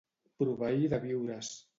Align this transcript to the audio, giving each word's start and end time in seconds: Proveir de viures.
Proveir 0.43 0.87
de 0.93 0.99
viures. 1.03 1.51